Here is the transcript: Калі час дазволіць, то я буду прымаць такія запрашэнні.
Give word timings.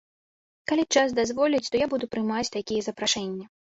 Калі 0.69 0.83
час 1.01 1.13
дазволіць, 1.19 1.67
то 1.75 1.81
я 1.81 1.87
буду 1.93 2.05
прымаць 2.17 2.51
такія 2.59 2.81
запрашэнні. 2.87 3.45